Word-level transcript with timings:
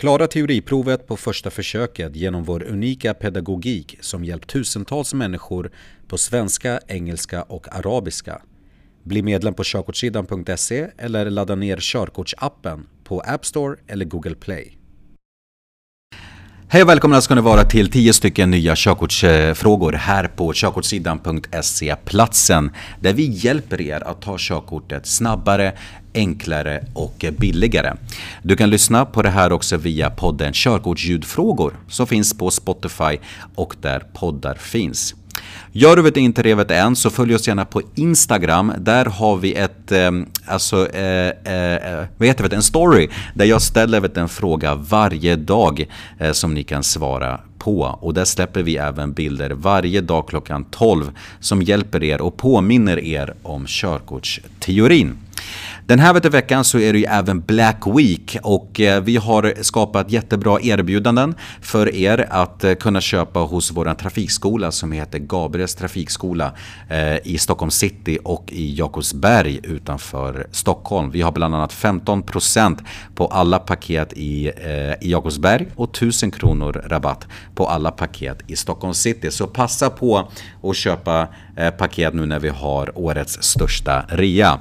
Klara 0.00 0.26
teoriprovet 0.26 1.06
på 1.06 1.16
första 1.16 1.50
försöket 1.50 2.16
genom 2.16 2.44
vår 2.44 2.62
unika 2.62 3.14
pedagogik 3.14 3.98
som 4.00 4.24
hjälpt 4.24 4.50
tusentals 4.50 5.14
människor 5.14 5.70
på 6.08 6.18
svenska, 6.18 6.80
engelska 6.86 7.42
och 7.42 7.76
arabiska. 7.76 8.42
Bli 9.02 9.22
medlem 9.22 9.54
på 9.54 9.62
körkortssidan.se 9.64 10.90
eller 10.98 11.30
ladda 11.30 11.54
ner 11.54 11.78
körkortsappen 11.80 12.86
på 13.04 13.20
App 13.20 13.46
Store 13.46 13.76
eller 13.86 14.04
Google 14.04 14.34
Play. 14.34 14.79
Hej 16.72 16.82
och 16.82 16.88
välkomna 16.88 17.20
ska 17.20 17.34
ni 17.34 17.40
vara 17.40 17.64
till 17.64 17.90
10 17.90 18.12
stycken 18.12 18.50
nya 18.50 18.74
körkortsfrågor 18.76 19.92
här 19.92 20.26
på 20.26 20.52
körkortssidan.se 20.54 21.96
platsen 22.04 22.70
där 23.00 23.12
vi 23.12 23.26
hjälper 23.26 23.80
er 23.80 24.08
att 24.08 24.22
ta 24.22 24.36
körkortet 24.38 25.06
snabbare, 25.06 25.72
enklare 26.14 26.84
och 26.94 27.24
billigare. 27.38 27.92
Du 28.42 28.56
kan 28.56 28.70
lyssna 28.70 29.04
på 29.04 29.22
det 29.22 29.30
här 29.30 29.52
också 29.52 29.76
via 29.76 30.10
podden 30.10 30.52
Körkortsljudfrågor 30.52 31.76
som 31.88 32.06
finns 32.06 32.38
på 32.38 32.50
Spotify 32.50 33.18
och 33.54 33.76
där 33.80 34.02
poddar 34.12 34.54
finns. 34.54 35.14
Gör 35.72 35.96
du 35.96 36.02
inte 36.20 36.42
det 36.42 36.54
än 36.70 36.96
så 36.96 37.10
följ 37.10 37.34
oss 37.34 37.48
gärna 37.48 37.64
på 37.64 37.82
Instagram. 37.94 38.72
Där 38.78 39.04
har 39.04 39.36
vi 39.36 39.54
ett, 39.54 39.92
ehm, 39.92 40.26
alltså, 40.46 40.94
eh, 40.94 41.10
alltså, 41.30 41.50
eh, 41.50 42.00
eh, 42.00 42.06
vad 42.16 42.28
heter 42.28 42.48
det, 42.48 42.56
en 42.56 42.62
story 42.62 43.08
där 43.34 43.44
jag 43.44 43.62
ställer 43.62 44.00
vet, 44.00 44.16
en 44.16 44.28
fråga 44.28 44.74
varje 44.74 45.36
dag 45.36 45.86
eh, 46.18 46.32
som 46.32 46.54
ni 46.54 46.62
kan 46.62 46.82
svara 46.82 47.40
på. 47.58 47.98
Och 48.00 48.14
där 48.14 48.24
släpper 48.24 48.62
vi 48.62 48.76
även 48.76 49.12
bilder 49.12 49.50
varje 49.50 50.00
dag 50.00 50.28
klockan 50.28 50.64
12 50.64 51.10
som 51.40 51.62
hjälper 51.62 52.02
er 52.04 52.20
och 52.20 52.36
påminner 52.36 52.98
er 53.04 53.34
om 53.42 53.66
körkortsteorin. 53.66 55.18
Den 55.90 55.98
här 55.98 56.30
veckan 56.30 56.64
så 56.64 56.78
är 56.78 56.92
det 56.92 56.98
ju 56.98 57.04
även 57.04 57.40
Black 57.40 57.86
Week 57.86 58.36
och 58.42 58.80
eh, 58.80 59.02
vi 59.02 59.16
har 59.16 59.54
skapat 59.62 60.10
jättebra 60.10 60.60
erbjudanden 60.60 61.34
för 61.60 61.94
er 61.94 62.26
att 62.30 62.64
eh, 62.64 62.74
kunna 62.74 63.00
köpa 63.00 63.40
hos 63.40 63.70
vår 63.70 63.94
trafikskola 63.94 64.70
som 64.70 64.92
heter 64.92 65.18
Gabriels 65.18 65.74
trafikskola 65.74 66.52
eh, 66.88 67.26
i 67.26 67.38
Stockholm 67.38 67.70
city 67.70 68.18
och 68.24 68.52
i 68.52 68.74
Jakobsberg 68.74 69.60
utanför 69.62 70.46
Stockholm. 70.50 71.10
Vi 71.10 71.22
har 71.22 71.32
bland 71.32 71.54
annat 71.54 71.72
15% 71.72 72.78
på 73.14 73.26
alla 73.26 73.58
paket 73.58 74.12
i, 74.12 74.48
i 75.00 75.10
Jakobsberg 75.10 75.66
och 75.76 75.96
1000 75.96 76.30
kronor 76.30 76.82
rabatt 76.86 77.26
på 77.54 77.66
alla 77.66 77.90
paket 77.90 78.38
i 78.46 78.56
Stockholm 78.56 78.94
city. 78.94 79.30
Så 79.30 79.46
passa 79.46 79.90
på 79.90 80.30
att 80.62 80.76
köpa 80.76 81.28
paket 81.78 82.14
nu 82.14 82.26
när 82.26 82.38
vi 82.38 82.48
har 82.48 82.98
årets 82.98 83.42
största 83.42 84.04
rea. 84.08 84.60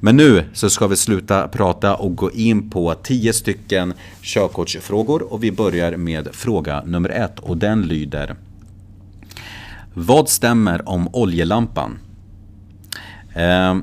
Men 0.00 0.16
nu 0.16 0.44
så 0.52 0.67
ska 0.70 0.86
vi 0.86 0.96
sluta 0.96 1.48
prata 1.48 1.94
och 1.94 2.16
gå 2.16 2.30
in 2.30 2.70
på 2.70 2.94
10 2.94 3.32
stycken 3.32 3.94
körkortsfrågor 4.22 5.32
och 5.32 5.44
vi 5.44 5.52
börjar 5.52 5.96
med 5.96 6.28
fråga 6.32 6.82
nummer 6.86 7.08
ett 7.08 7.38
och 7.38 7.56
den 7.56 7.82
lyder 7.82 8.36
Vad 9.94 10.28
stämmer 10.28 10.88
om 10.88 11.14
oljelampan? 11.14 11.98
Eh, 13.34 13.76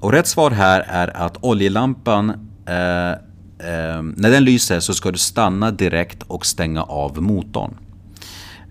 och 0.00 0.12
rätt 0.12 0.26
svar 0.26 0.50
här 0.50 0.80
är 0.88 1.16
att 1.16 1.36
oljelampan 1.40 2.30
eh, 2.66 3.10
eh, 3.68 4.02
när 4.02 4.30
den 4.30 4.44
lyser 4.44 4.80
så 4.80 4.94
ska 4.94 5.10
du 5.10 5.18
stanna 5.18 5.70
direkt 5.70 6.22
och 6.22 6.46
stänga 6.46 6.82
av 6.82 7.22
motorn. 7.22 7.74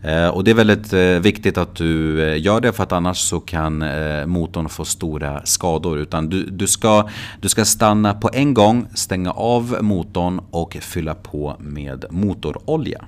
Eh, 0.01 0.27
och 0.27 0.43
det 0.43 0.51
är 0.51 0.55
väldigt 0.55 0.93
eh, 0.93 1.01
viktigt 1.01 1.57
att 1.57 1.75
du 1.75 2.23
eh, 2.23 2.41
gör 2.41 2.61
det 2.61 2.73
för 2.73 2.83
att 2.83 2.91
annars 2.91 3.17
så 3.17 3.39
kan 3.39 3.83
motorn 4.29 4.69
få 4.69 4.85
stora 4.85 5.45
skador. 5.45 5.97
Utan 5.97 6.29
du, 6.29 6.45
du, 6.45 6.67
ska, 6.67 7.09
du 7.41 7.49
ska 7.49 7.65
stanna 7.65 8.13
på 8.13 8.29
en 8.33 8.53
gång, 8.53 8.87
stänga 8.93 9.31
av 9.31 9.77
motorn 9.81 10.41
och 10.51 10.77
fylla 10.81 11.15
på 11.15 11.55
med 11.59 12.05
motorolja. 12.09 13.05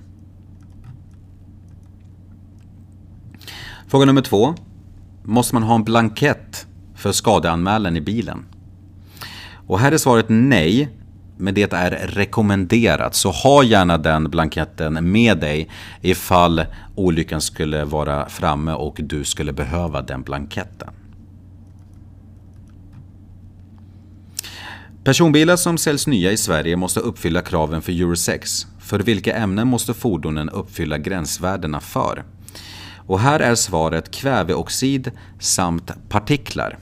Fråga 3.87 4.05
nummer 4.05 4.21
två. 4.21 4.53
Måste 5.23 5.55
man 5.55 5.63
ha 5.63 5.75
en 5.75 5.83
blankett 5.83 6.67
för 6.95 7.11
skadeanmälan 7.11 7.97
i 7.97 8.01
bilen? 8.01 8.45
Och 9.67 9.79
här 9.79 9.91
är 9.91 9.97
svaret 9.97 10.25
nej 10.29 10.89
men 11.41 11.53
det 11.53 11.73
är 11.73 11.91
rekommenderat. 12.07 13.15
Så 13.15 13.31
ha 13.31 13.63
gärna 13.63 13.97
den 13.97 14.29
blanketten 14.29 15.11
med 15.11 15.37
dig 15.37 15.69
ifall 16.01 16.65
olyckan 16.95 17.41
skulle 17.41 17.85
vara 17.85 18.29
framme 18.29 18.73
och 18.73 18.99
du 18.99 19.23
skulle 19.23 19.53
behöva 19.53 20.01
den 20.01 20.21
blanketten. 20.21 20.89
Personbilar 25.03 25.55
som 25.55 25.77
säljs 25.77 26.07
nya 26.07 26.31
i 26.31 26.37
Sverige 26.37 26.75
måste 26.75 26.99
uppfylla 26.99 27.41
kraven 27.41 27.81
för 27.81 27.91
Euro 27.91 28.15
6. 28.15 28.67
För 28.79 28.99
vilka 28.99 29.35
ämnen 29.35 29.67
måste 29.67 29.93
fordonen 29.93 30.49
uppfylla 30.49 30.97
gränsvärdena 30.97 31.79
för? 31.79 32.23
Och 33.07 33.19
här 33.19 33.39
är 33.39 33.55
svaret 33.55 34.11
kväveoxid 34.11 35.11
samt 35.39 35.91
partiklar. 36.09 36.77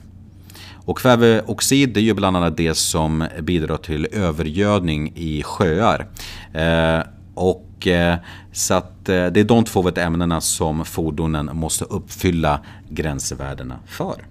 Och 0.90 0.98
kväveoxid 0.98 1.96
är 1.96 2.00
ju 2.00 2.14
bland 2.14 2.36
annat 2.36 2.56
det 2.56 2.74
som 2.74 3.28
bidrar 3.40 3.76
till 3.76 4.08
övergödning 4.12 5.12
i 5.16 5.42
sjöar. 5.42 6.06
Eh, 6.52 7.00
och 7.34 7.86
eh, 7.86 8.16
så 8.52 8.74
att 8.74 9.08
eh, 9.08 9.26
det 9.26 9.40
är 9.40 9.44
de 9.44 9.64
två 9.64 9.90
ämnena 9.96 10.40
som 10.40 10.84
fordonen 10.84 11.50
måste 11.52 11.84
uppfylla 11.84 12.60
gränsvärdena 12.88 13.78
för. 13.86 14.24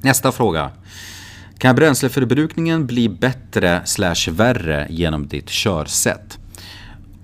Nästa 0.00 0.32
fråga. 0.32 0.70
Kan 1.58 1.76
bränsleförbrukningen 1.76 2.86
bli 2.86 3.08
bättre 3.08 3.82
slash 3.84 4.30
värre 4.30 4.86
genom 4.90 5.28
ditt 5.28 5.48
körsätt? 5.48 6.38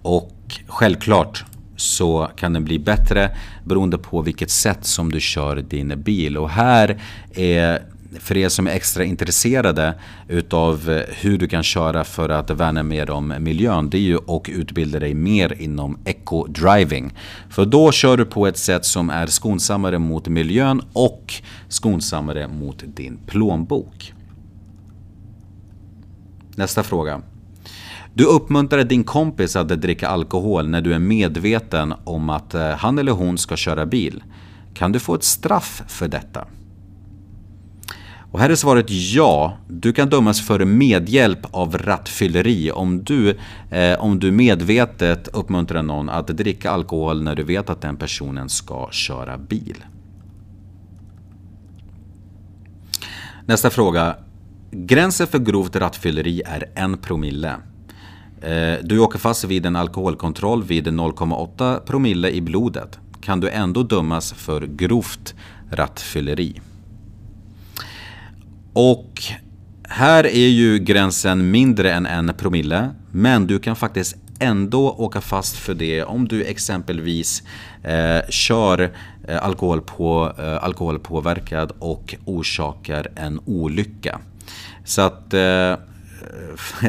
Och 0.03 0.61
självklart 0.67 1.45
så 1.81 2.31
kan 2.37 2.53
den 2.53 2.65
bli 2.65 2.79
bättre 2.79 3.37
beroende 3.65 3.99
på 3.99 4.23
vilket 4.23 4.51
sätt 4.51 4.85
som 4.87 5.13
du 5.13 5.21
kör 5.21 5.57
din 5.57 6.03
bil. 6.03 6.37
Och 6.39 6.51
här 6.51 7.03
är 7.35 7.83
för 8.19 8.37
er 8.37 8.49
som 8.49 8.67
är 8.67 8.71
extra 8.71 9.05
intresserade 9.05 9.95
utav 10.29 11.03
hur 11.09 11.39
du 11.39 11.49
kan 11.49 11.63
köra 11.63 12.05
för 12.05 12.29
att 12.29 12.51
värna 12.51 12.83
mer 12.83 13.11
om 13.11 13.35
miljön, 13.39 13.91
det 13.91 13.99
är 13.99 14.03
ju 14.03 14.17
att 14.17 14.49
utbilda 14.49 14.99
dig 14.99 15.15
mer 15.15 15.63
inom 15.63 15.99
eco-driving. 16.05 17.11
För 17.51 17.67
då 17.67 17.93
kör 17.93 18.17
du 18.17 18.25
på 18.25 18.47
ett 18.47 18.59
sätt 18.59 18.85
som 18.85 19.11
är 19.11 19.27
skonsammare 19.27 19.99
mot 19.99 20.29
miljön 20.29 20.83
och 20.93 21.35
skonsammare 21.69 22.49
mot 22.49 22.85
din 22.87 23.19
plånbok. 23.27 24.13
Nästa 26.57 26.83
fråga. 26.83 27.23
Du 28.15 28.25
uppmuntrar 28.25 28.85
din 28.85 29.05
kompis 29.05 29.57
att 29.57 29.69
dricka 29.69 30.09
alkohol 30.09 30.69
när 30.69 30.81
du 30.81 30.95
är 30.95 30.99
medveten 30.99 31.95
om 32.05 32.31
att 32.31 32.55
eh, 32.55 32.71
han 32.71 32.99
eller 32.99 33.13
hon 33.13 33.39
ska 33.39 33.57
köra 33.57 33.87
bil. 33.87 34.23
Kan 34.75 34.93
du 34.93 34.99
få 34.99 35.15
ett 35.15 35.25
straff 35.25 35.83
för 35.89 36.09
detta? 36.09 36.47
Och 38.33 38.41
här 38.41 38.51
är 38.51 38.55
svaret 38.55 38.87
ja. 38.89 39.57
Du 39.69 39.93
kan 39.93 40.11
dömas 40.11 40.41
för 40.41 40.65
medhjälp 40.65 41.47
av 41.51 41.79
rattfylleri 41.79 42.71
om 42.71 43.05
du, 43.05 43.39
eh, 43.71 44.01
om 44.01 44.19
du 44.19 44.33
medvetet 44.33 45.29
uppmuntrar 45.29 45.83
någon 45.83 46.09
att 46.09 46.27
dricka 46.27 46.71
alkohol 46.71 47.23
när 47.23 47.35
du 47.35 47.43
vet 47.43 47.71
att 47.71 47.81
den 47.81 47.97
personen 47.97 48.49
ska 48.49 48.89
köra 48.91 49.39
bil. 49.39 49.85
Nästa 53.47 53.71
fråga. 53.71 54.17
Gränsen 54.71 55.27
för 55.27 55.39
grovt 55.39 55.77
rattfylleri 55.77 56.43
är 56.47 56.71
en 56.75 56.99
promille. 56.99 57.57
Eh, 58.43 58.79
du 58.83 58.99
åker 58.99 59.19
fast 59.19 59.45
vid 59.45 59.67
en 59.67 59.77
alkoholkontroll 59.77 60.63
vid 60.63 60.89
0,8 60.89 61.81
promille 61.81 62.31
i 62.31 62.41
blodet. 62.41 62.99
Kan 63.21 63.41
du 63.41 63.51
ändå 63.51 63.83
dömas 63.83 64.33
för 64.33 64.61
grovt 64.61 65.35
rattfylleri. 65.71 66.61
Och 68.73 69.23
här 69.89 70.27
är 70.27 70.49
ju 70.49 70.79
gränsen 70.79 71.51
mindre 71.51 71.93
än 71.93 72.07
en 72.07 72.33
promille. 72.39 72.91
Men 73.11 73.47
du 73.47 73.59
kan 73.59 73.77
faktiskt 73.77 74.17
ändå 74.39 74.91
åka 74.91 75.21
fast 75.21 75.57
för 75.57 75.75
det 75.75 76.05
om 76.05 76.29
du 76.29 76.45
exempelvis 76.45 77.43
eh, 77.83 78.29
kör 78.29 78.93
eh, 79.29 79.45
alkohol 79.45 79.81
på, 79.81 80.33
eh, 80.39 80.65
alkoholpåverkad 80.65 81.73
och 81.79 82.15
orsakar 82.25 83.09
en 83.17 83.41
olycka. 83.47 84.21
Så 84.85 85.03
att 85.03 85.35
eh, 85.35 85.75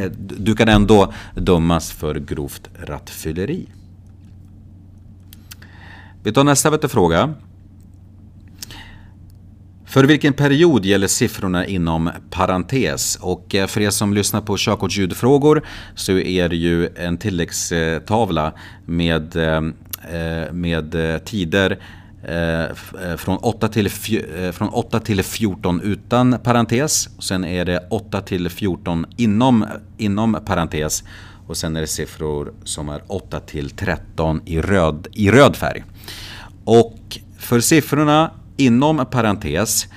du 0.18 0.56
kan 0.56 0.69
ändå 0.69 1.13
dömas 1.36 1.92
för 1.92 2.16
grovt 2.16 2.69
rattfylleri. 2.80 3.68
Vi 6.24 6.31
tar 6.31 6.44
nästa 6.44 6.88
fråga. 6.88 7.33
För 9.92 10.04
vilken 10.04 10.33
period 10.33 10.86
gäller 10.86 11.07
siffrorna 11.07 11.66
inom 11.66 12.10
parentes? 12.30 13.16
Och 13.22 13.56
eh, 13.56 13.68
för 13.68 13.81
er 13.81 13.89
som 13.89 14.13
lyssnar 14.13 14.42
på 14.42 14.57
körkortsljudfrågor 14.57 15.62
så 15.95 16.12
är 16.12 16.50
det 16.50 16.56
ju 16.56 16.89
en 16.95 17.18
tilläggstavla 17.18 18.54
med, 18.86 19.36
eh, 19.36 19.62
eh, 20.16 20.54
med 20.54 20.95
tider 21.25 21.80
Eh, 22.23 22.63
eh, 22.63 23.15
från, 23.18 23.38
8 23.38 23.68
till, 23.68 23.85
eh, 23.85 24.51
från 24.51 24.69
8 24.69 25.00
till 25.00 25.23
14 25.23 25.81
utan 25.81 26.38
parentes. 26.44 27.09
Och 27.18 27.23
sen 27.23 27.45
är 27.45 27.65
det 27.65 27.88
8 27.89 28.21
till 28.21 28.50
14 28.50 29.06
inom, 29.18 29.65
inom 29.97 30.38
parentes. 30.45 31.03
Och 31.47 31.57
sen 31.57 31.75
är 31.75 31.81
det 31.81 31.88
siffror 31.88 32.53
som 32.63 32.89
är 32.89 33.01
8 33.07 33.39
till 33.39 33.69
13 33.69 34.41
i 34.45 34.62
röd, 34.62 35.07
i 35.12 35.31
röd 35.31 35.56
färg. 35.56 35.83
Och 36.63 37.19
för 37.38 37.59
siffrorna 37.59 38.31
inom 38.57 39.06
parentes 39.12 39.88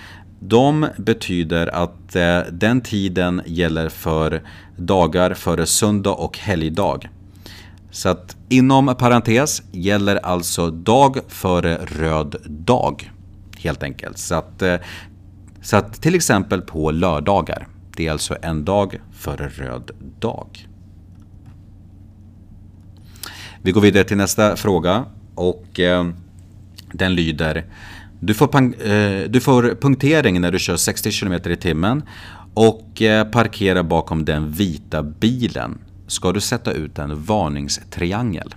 de 0.40 0.86
betyder 0.96 1.66
att 1.66 2.16
eh, 2.16 2.40
den 2.52 2.80
tiden 2.80 3.42
gäller 3.46 3.88
för 3.88 4.42
dagar 4.76 5.34
före 5.34 5.66
söndag 5.66 6.12
och 6.12 6.38
helgdag. 6.38 7.08
Så 7.94 8.08
att 8.08 8.36
inom 8.48 8.94
parentes 8.98 9.62
gäller 9.72 10.16
alltså 10.16 10.70
dag 10.70 11.18
före 11.28 11.76
röd 11.76 12.36
dag. 12.46 13.12
Helt 13.58 13.82
enkelt. 13.82 14.18
Så 14.18 14.34
att, 14.34 14.62
eh, 14.62 14.76
så 15.62 15.76
att 15.76 16.02
till 16.02 16.14
exempel 16.14 16.60
på 16.60 16.90
lördagar. 16.90 17.68
Det 17.96 18.06
är 18.06 18.12
alltså 18.12 18.36
en 18.42 18.64
dag 18.64 19.00
före 19.12 19.48
röd 19.48 19.90
dag. 20.20 20.68
Vi 23.62 23.72
går 23.72 23.80
vidare 23.80 24.04
till 24.04 24.16
nästa 24.16 24.56
fråga 24.56 25.04
och 25.34 25.80
eh, 25.80 26.08
den 26.92 27.14
lyder 27.14 27.64
du 28.20 28.34
får, 28.34 28.56
eh, 28.56 29.28
du 29.28 29.40
får 29.40 29.76
punktering 29.80 30.40
när 30.40 30.52
du 30.52 30.58
kör 30.58 30.76
60 30.76 31.10
km 31.10 31.32
i 31.32 31.56
timmen 31.56 32.02
och 32.54 33.02
eh, 33.02 33.28
parkerar 33.28 33.82
bakom 33.82 34.24
den 34.24 34.50
vita 34.50 35.02
bilen. 35.02 35.78
Ska 36.06 36.32
du 36.32 36.40
sätta 36.40 36.72
ut 36.72 36.98
en 36.98 37.22
varningstriangel? 37.24 38.54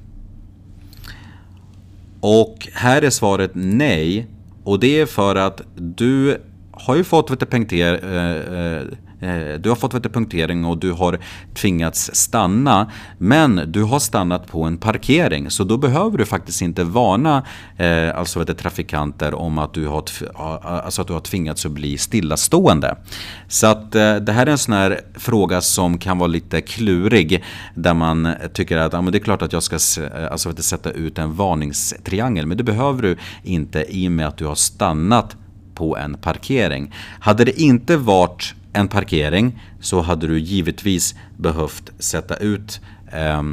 Och 2.19 2.67
här 2.73 3.01
är 3.01 3.09
svaret 3.09 3.51
nej. 3.53 4.27
Och 4.63 4.79
det 4.79 4.99
är 4.99 5.05
för 5.05 5.35
att 5.35 5.61
du 5.75 6.41
har 6.71 6.95
ju 6.95 7.03
fått 7.03 7.31
vet 7.31 7.39
du, 7.39 7.45
eh, 7.45 7.57
Eh, 7.97 8.81
Eh, 9.21 9.59
du 9.59 9.69
har 9.69 9.75
fått 9.75 9.93
vet, 9.93 10.13
punktering 10.13 10.65
och 10.65 10.77
du 10.77 10.91
har 10.91 11.19
tvingats 11.53 12.15
stanna. 12.15 12.91
Men 13.17 13.61
du 13.67 13.83
har 13.83 13.99
stannat 13.99 14.47
på 14.47 14.63
en 14.63 14.77
parkering 14.77 15.51
så 15.51 15.63
då 15.63 15.77
behöver 15.77 16.17
du 16.17 16.25
faktiskt 16.25 16.61
inte 16.61 16.83
varna 16.83 17.43
eh, 17.77 18.17
alltså 18.17 18.39
vet, 18.39 18.57
trafikanter 18.57 19.33
om 19.33 19.57
att 19.57 19.73
du, 19.73 19.87
har, 19.87 20.03
alltså 20.63 21.01
att 21.01 21.07
du 21.07 21.13
har 21.13 21.19
tvingats 21.19 21.65
att 21.65 21.71
bli 21.71 21.97
stillastående. 21.97 22.97
Så 23.47 23.67
att 23.67 23.95
eh, 23.95 24.15
det 24.15 24.31
här 24.31 24.45
är 24.45 24.51
en 24.51 24.57
sån 24.57 24.73
här 24.73 25.01
fråga 25.15 25.61
som 25.61 25.97
kan 25.97 26.17
vara 26.17 26.27
lite 26.27 26.61
klurig. 26.61 27.43
Där 27.75 27.93
man 27.93 28.33
tycker 28.53 28.77
att 28.77 28.93
ja, 28.93 29.01
men 29.01 29.11
det 29.11 29.17
är 29.17 29.23
klart 29.23 29.41
att 29.41 29.53
jag 29.53 29.63
ska 29.63 29.75
eh, 29.75 30.31
alltså, 30.31 30.49
vet, 30.49 30.63
sätta 30.63 30.91
ut 30.91 31.17
en 31.17 31.35
varningstriangel. 31.35 32.45
Men 32.45 32.57
det 32.57 32.63
behöver 32.63 33.01
du 33.01 33.17
inte 33.43 33.85
i 33.89 34.07
och 34.07 34.11
med 34.11 34.27
att 34.27 34.37
du 34.37 34.45
har 34.45 34.55
stannat 34.55 35.35
på 35.75 35.97
en 35.97 36.17
parkering. 36.17 36.93
Hade 37.19 37.45
det 37.45 37.61
inte 37.61 37.97
varit 37.97 38.55
en 38.73 38.87
parkering 38.87 39.59
så 39.79 40.01
hade 40.01 40.27
du 40.27 40.39
givetvis 40.39 41.15
behövt 41.37 41.91
sätta 41.99 42.35
ut 42.35 42.81
eh, 43.11 43.43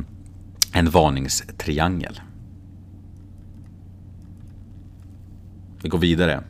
en 0.73 0.91
varningstriangel. 0.91 2.21
Vi 5.83 5.89
går 5.89 5.99
vidare. 5.99 6.45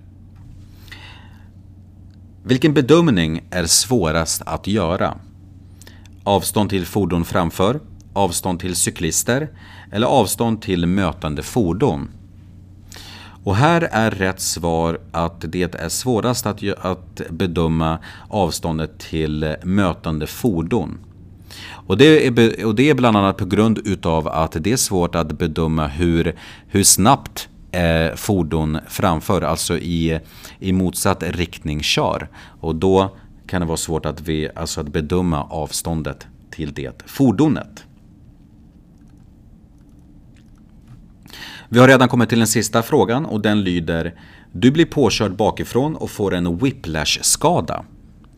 Vilken 2.43 2.75
bedömning 2.75 3.41
är 3.51 3.67
svårast 3.67 4.43
att 4.47 4.67
göra? 4.67 5.19
Avstånd 6.25 6.71
till 6.71 6.87
fordon 6.87 7.25
framför, 7.25 7.81
avstånd 8.13 8.61
till 8.61 8.77
cyklister 8.77 9.49
eller 9.93 10.07
avstånd 10.07 10.63
till 10.63 10.87
mötande 10.87 11.43
fordon? 11.43 12.09
Och 13.45 13.57
här 13.57 13.89
är 13.93 14.11
rätt 14.11 14.41
svar 14.41 14.99
att 15.13 15.45
det 15.49 15.75
är 15.75 15.89
svårast 15.89 16.47
att, 16.47 16.63
att 16.81 17.21
bedöma 17.31 17.99
avståndet 18.29 18.99
till 18.99 19.57
mötande 19.63 20.27
fordon. 20.27 20.99
Och 21.87 21.97
det, 21.97 22.27
är, 22.27 22.65
och 22.67 22.75
det 22.75 22.91
är 22.91 22.95
bland 22.95 23.17
annat 23.17 23.37
på 23.37 23.45
grund 23.45 23.79
utav 23.85 24.29
att 24.29 24.57
det 24.61 24.73
är 24.73 24.77
svårt 24.77 25.15
att 25.15 25.39
bedöma 25.39 25.87
hur, 25.87 26.35
hur 26.69 26.85
snabbt 26.85 27.49
eh, 27.73 28.15
fordon 28.17 28.79
framför, 28.89 29.43
alltså 29.43 29.79
i, 29.79 30.21
i 30.59 30.73
motsatt 30.73 31.23
riktning 31.23 31.83
kör. 31.83 32.29
Och 32.61 32.75
då 32.75 33.17
kan 33.47 33.61
det 33.61 33.67
vara 33.67 33.77
svårt 33.77 34.07
att, 34.07 34.21
vi, 34.21 34.49
alltså 34.57 34.81
att 34.81 34.89
bedöma 34.89 35.43
avståndet 35.43 36.27
till 36.51 36.73
det 36.73 37.03
fordonet. 37.07 37.85
Vi 41.75 41.81
har 41.81 41.89
redan 41.89 42.09
kommit 42.09 42.29
till 42.29 42.39
den 42.39 42.47
sista 42.47 42.83
frågan 42.83 43.27
och 43.27 43.41
den 43.41 43.63
lyder 43.63 44.15
Du 44.53 44.71
blir 44.71 44.85
påkörd 44.85 45.37
bakifrån 45.37 45.97
och 45.97 46.11
får 46.11 46.35
en 46.35 46.59
whiplash-skada. 46.59 47.85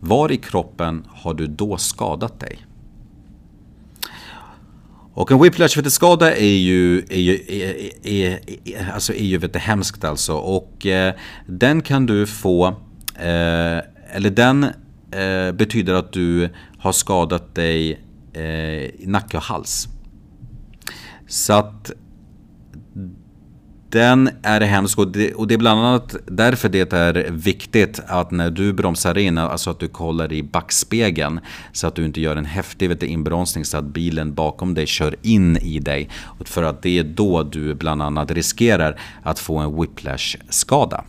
Var 0.00 0.32
i 0.32 0.36
kroppen 0.36 1.06
har 1.08 1.34
du 1.34 1.46
då 1.46 1.76
skadat 1.76 2.40
dig? 2.40 2.66
Och 5.14 5.32
en 5.32 5.42
whiplash-skada 5.42 6.36
är 6.36 6.56
ju, 6.56 6.98
är 6.98 7.20
ju, 7.20 7.34
är, 7.48 8.06
är, 8.06 8.38
är, 8.64 8.92
alltså 8.94 9.12
är 9.12 9.24
ju 9.24 9.38
vet 9.38 9.56
hemskt 9.56 10.04
alltså. 10.04 10.34
Och 10.34 10.86
eh, 10.86 11.14
den 11.46 11.82
kan 11.82 12.06
du 12.06 12.26
få, 12.26 12.66
eh, 13.14 13.80
eller 14.12 14.30
den 14.30 14.64
eh, 15.10 15.52
betyder 15.52 15.94
att 15.94 16.12
du 16.12 16.48
har 16.78 16.92
skadat 16.92 17.54
dig 17.54 18.00
eh, 18.32 18.42
i 18.84 19.04
nacke 19.06 19.36
och 19.36 19.42
hals. 19.42 19.88
Så 21.28 21.52
att 21.52 21.92
den 23.96 24.30
är 24.42 24.60
hemsk 24.60 24.98
och 24.98 25.08
det, 25.08 25.34
och 25.34 25.46
det 25.46 25.54
är 25.54 25.58
bland 25.58 25.80
annat 25.80 26.16
därför 26.26 26.68
det 26.68 26.92
är 26.92 27.30
viktigt 27.30 28.00
att 28.06 28.30
när 28.30 28.50
du 28.50 28.72
bromsar 28.72 29.18
in, 29.18 29.38
alltså 29.38 29.70
att 29.70 29.80
du 29.80 29.88
kollar 29.88 30.32
i 30.32 30.42
backspegeln 30.42 31.40
så 31.72 31.86
att 31.86 31.94
du 31.94 32.04
inte 32.04 32.20
gör 32.20 32.36
en 32.36 32.44
häftig 32.44 32.88
vet 32.88 33.00
du, 33.00 33.06
inbromsning 33.06 33.64
så 33.64 33.78
att 33.78 33.84
bilen 33.84 34.34
bakom 34.34 34.74
dig 34.74 34.86
kör 34.86 35.16
in 35.22 35.56
i 35.56 35.78
dig. 35.78 36.08
För 36.44 36.62
att 36.62 36.82
det 36.82 36.98
är 36.98 37.04
då 37.04 37.42
du 37.42 37.74
bland 37.74 38.02
annat 38.02 38.30
riskerar 38.30 39.00
att 39.22 39.38
få 39.38 39.58
en 39.58 39.80
whiplash-skada. 39.80 41.04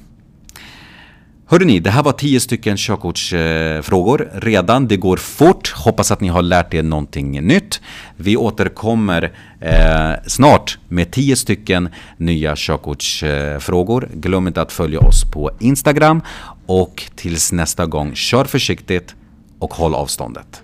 Hörde 1.50 1.66
ni, 1.66 1.80
det 1.80 1.90
här 1.92 2.04
var 2.04 2.12
10 2.12 2.40
stycken 2.40 2.78
körkortsfrågor 2.78 4.30
redan. 4.34 4.88
Det 4.88 4.98
går 4.98 5.18
fort. 5.18 5.74
Hoppas 5.76 6.12
att 6.12 6.22
ni 6.22 6.28
har 6.28 6.42
lärt 6.42 6.74
er 6.74 6.84
någonting 6.84 7.48
nytt. 7.48 7.82
Vi 8.16 8.38
återkommer 8.38 9.32
eh, 9.62 10.12
snart 10.26 10.78
med 10.88 11.12
10 11.12 11.36
stycken 11.36 11.90
nya 12.18 12.54
körkortsfrågor. 12.56 14.10
Glöm 14.14 14.48
inte 14.48 14.62
att 14.62 14.72
följa 14.72 15.00
oss 15.00 15.32
på 15.32 15.52
Instagram 15.60 16.22
och 16.66 17.04
tills 17.16 17.52
nästa 17.52 17.86
gång, 17.86 18.16
kör 18.16 18.46
försiktigt 18.46 19.16
och 19.60 19.74
håll 19.74 19.96
avståndet. 19.96 20.64